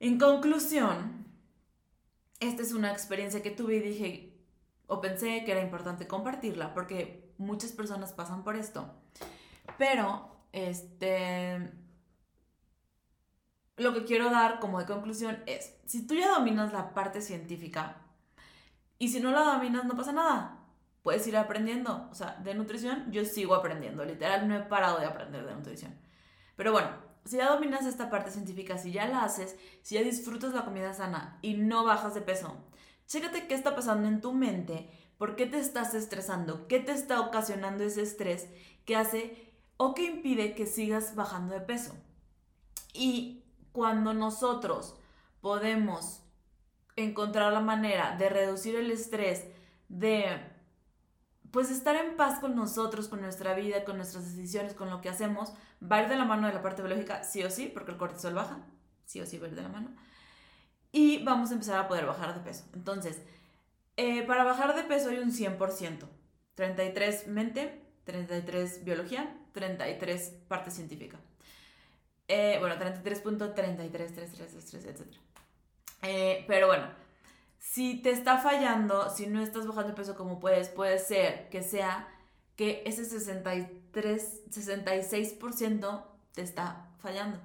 en 0.00 0.18
conclusión, 0.18 1.19
esta 2.40 2.62
es 2.62 2.72
una 2.72 2.90
experiencia 2.90 3.42
que 3.42 3.50
tuve 3.50 3.76
y 3.76 3.80
dije, 3.80 4.36
o 4.86 5.00
pensé 5.00 5.44
que 5.44 5.52
era 5.52 5.60
importante 5.60 6.08
compartirla, 6.08 6.74
porque 6.74 7.32
muchas 7.38 7.72
personas 7.72 8.12
pasan 8.12 8.42
por 8.42 8.56
esto. 8.56 8.92
Pero, 9.78 10.44
este, 10.52 11.70
lo 13.76 13.94
que 13.94 14.04
quiero 14.04 14.30
dar 14.30 14.58
como 14.58 14.80
de 14.80 14.86
conclusión 14.86 15.42
es, 15.46 15.76
si 15.86 16.06
tú 16.06 16.14
ya 16.14 16.28
dominas 16.28 16.72
la 16.72 16.92
parte 16.92 17.20
científica, 17.20 17.98
y 18.98 19.08
si 19.08 19.20
no 19.20 19.30
la 19.30 19.40
dominas, 19.40 19.86
no 19.86 19.96
pasa 19.96 20.12
nada. 20.12 20.58
Puedes 21.02 21.26
ir 21.26 21.36
aprendiendo. 21.36 22.08
O 22.10 22.14
sea, 22.14 22.36
de 22.44 22.54
nutrición 22.54 23.10
yo 23.10 23.24
sigo 23.24 23.54
aprendiendo. 23.54 24.04
Literal, 24.04 24.46
no 24.46 24.54
he 24.54 24.60
parado 24.60 25.00
de 25.00 25.06
aprender 25.06 25.46
de 25.46 25.54
nutrición. 25.54 25.98
Pero 26.54 26.72
bueno, 26.72 26.90
si 27.30 27.36
ya 27.36 27.50
dominas 27.50 27.86
esta 27.86 28.10
parte 28.10 28.32
científica, 28.32 28.76
si 28.76 28.90
ya 28.90 29.06
la 29.06 29.22
haces, 29.22 29.56
si 29.82 29.94
ya 29.94 30.02
disfrutas 30.02 30.52
la 30.52 30.64
comida 30.64 30.92
sana 30.92 31.38
y 31.42 31.54
no 31.54 31.84
bajas 31.84 32.12
de 32.14 32.22
peso, 32.22 32.56
chécate 33.06 33.46
qué 33.46 33.54
está 33.54 33.76
pasando 33.76 34.08
en 34.08 34.20
tu 34.20 34.32
mente, 34.32 34.90
por 35.16 35.36
qué 35.36 35.46
te 35.46 35.60
estás 35.60 35.94
estresando, 35.94 36.66
qué 36.66 36.80
te 36.80 36.90
está 36.90 37.20
ocasionando 37.20 37.84
ese 37.84 38.02
estrés 38.02 38.48
que 38.84 38.96
hace 38.96 39.54
o 39.76 39.94
que 39.94 40.06
impide 40.06 40.56
que 40.56 40.66
sigas 40.66 41.14
bajando 41.14 41.54
de 41.54 41.60
peso. 41.60 41.94
Y 42.92 43.44
cuando 43.70 44.12
nosotros 44.12 44.96
podemos 45.40 46.24
encontrar 46.96 47.52
la 47.52 47.60
manera 47.60 48.16
de 48.16 48.28
reducir 48.28 48.74
el 48.74 48.90
estrés, 48.90 49.46
de 49.88 50.49
pues 51.50 51.70
estar 51.70 51.96
en 51.96 52.16
paz 52.16 52.38
con 52.38 52.54
nosotros, 52.54 53.08
con 53.08 53.20
nuestra 53.20 53.54
vida, 53.54 53.84
con 53.84 53.96
nuestras 53.96 54.34
decisiones, 54.34 54.74
con 54.74 54.90
lo 54.90 55.00
que 55.00 55.08
hacemos, 55.08 55.52
va 55.82 55.96
a 55.96 56.02
ir 56.02 56.08
de 56.08 56.16
la 56.16 56.24
mano 56.24 56.46
de 56.46 56.54
la 56.54 56.62
parte 56.62 56.82
biológica, 56.82 57.24
sí 57.24 57.42
o 57.42 57.50
sí, 57.50 57.70
porque 57.72 57.92
el 57.92 57.96
cortisol 57.96 58.34
baja, 58.34 58.58
sí 59.04 59.20
o 59.20 59.26
sí 59.26 59.38
va 59.38 59.46
a 59.46 59.50
ir 59.50 59.56
de 59.56 59.62
la 59.62 59.68
mano. 59.68 59.90
Y 60.92 61.22
vamos 61.24 61.50
a 61.50 61.54
empezar 61.54 61.78
a 61.78 61.88
poder 61.88 62.06
bajar 62.06 62.34
de 62.34 62.40
peso. 62.40 62.64
Entonces, 62.74 63.20
eh, 63.96 64.22
para 64.22 64.44
bajar 64.44 64.74
de 64.74 64.84
peso 64.84 65.10
hay 65.10 65.18
un 65.18 65.32
100%. 65.32 66.08
33 66.54 67.28
mente, 67.28 67.82
33 68.04 68.84
biología, 68.84 69.36
33 69.52 70.34
parte 70.48 70.70
científica. 70.70 71.18
Eh, 72.32 72.58
bueno, 72.60 72.76
33.33, 72.76 74.86
etc. 74.86 75.00
Eh, 76.02 76.44
pero 76.46 76.68
bueno, 76.68 76.86
si 77.60 78.00
te 78.02 78.10
está 78.10 78.38
fallando, 78.38 79.10
si 79.10 79.26
no 79.26 79.40
estás 79.40 79.66
bajando 79.66 79.90
de 79.90 79.94
peso 79.94 80.16
como 80.16 80.40
puedes, 80.40 80.70
puede 80.70 80.98
ser 80.98 81.48
que 81.50 81.62
sea 81.62 82.08
que 82.56 82.82
ese 82.86 83.04
63, 83.04 84.50
66% 84.50 86.04
te 86.32 86.42
está 86.42 86.88
fallando. 86.98 87.38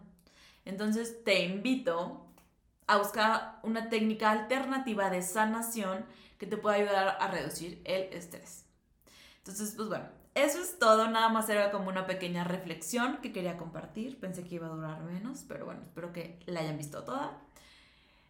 Entonces 0.63 1.24
te 1.24 1.43
invito 1.43 2.25
a 2.88 2.98
buscar 2.98 3.60
una 3.63 3.89
técnica 3.89 4.31
alternativa 4.31 5.10
de 5.10 5.22
sanación 5.22 6.05
que 6.38 6.48
te 6.48 6.57
pueda 6.57 6.77
ayudar 6.77 7.17
a 7.19 7.27
reducir 7.27 7.81
el 7.84 8.13
estrés. 8.13 8.65
Entonces, 9.39 9.74
pues 9.75 9.89
bueno, 9.89 10.05
eso 10.34 10.60
es 10.60 10.79
todo. 10.79 11.10
Nada 11.10 11.29
más 11.29 11.50
era 11.50 11.72
como 11.72 11.89
una 11.89 12.07
pequeña 12.07 12.43
reflexión 12.43 13.17
que 13.22 13.31
quería 13.31 13.57
compartir. 13.57 14.19
Pensé 14.19 14.43
que 14.43 14.55
iba 14.55 14.67
a 14.67 14.72
durar 14.72 15.01
menos, 15.03 15.43
pero 15.48 15.65
bueno, 15.65 15.81
espero 15.84 16.12
que 16.13 16.39
la 16.45 16.62
hayan 16.62 16.77
visto 16.77 17.03
toda. 17.03 17.45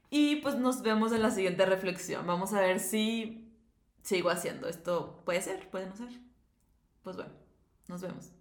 Y 0.09 0.37
pues 0.37 0.55
nos 0.55 0.81
vemos 0.81 1.11
en 1.11 1.21
la 1.21 1.31
siguiente 1.31 1.65
reflexión. 1.65 2.25
Vamos 2.27 2.53
a 2.53 2.61
ver 2.61 2.79
si 2.79 3.51
sigo 4.03 4.29
haciendo 4.29 4.67
esto. 4.67 5.21
Puede 5.25 5.41
ser, 5.41 5.69
puede 5.69 5.87
no 5.87 5.95
ser. 5.95 6.09
pues 7.03 7.15
bueno, 7.17 7.33
nos 7.87 8.01
vemos. 8.01 8.31